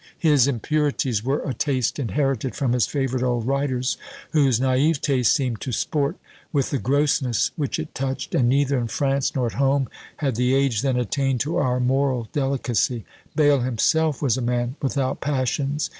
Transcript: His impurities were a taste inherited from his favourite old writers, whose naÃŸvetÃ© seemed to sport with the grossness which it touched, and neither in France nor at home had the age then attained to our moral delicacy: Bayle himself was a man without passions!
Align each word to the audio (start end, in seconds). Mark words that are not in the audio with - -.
His 0.17 0.47
impurities 0.47 1.23
were 1.23 1.43
a 1.43 1.53
taste 1.53 1.99
inherited 1.99 2.55
from 2.55 2.73
his 2.73 2.87
favourite 2.87 3.23
old 3.23 3.45
writers, 3.45 3.97
whose 4.31 4.59
naÃŸvetÃ© 4.59 5.23
seemed 5.27 5.61
to 5.61 5.71
sport 5.71 6.17
with 6.51 6.71
the 6.71 6.79
grossness 6.79 7.51
which 7.55 7.77
it 7.77 7.93
touched, 7.93 8.33
and 8.33 8.49
neither 8.49 8.79
in 8.79 8.87
France 8.87 9.35
nor 9.35 9.45
at 9.45 9.53
home 9.61 9.87
had 10.17 10.37
the 10.37 10.55
age 10.55 10.81
then 10.81 10.97
attained 10.97 11.39
to 11.41 11.57
our 11.57 11.79
moral 11.79 12.27
delicacy: 12.33 13.05
Bayle 13.35 13.59
himself 13.59 14.23
was 14.23 14.37
a 14.37 14.41
man 14.41 14.75
without 14.81 15.21
passions! 15.21 15.89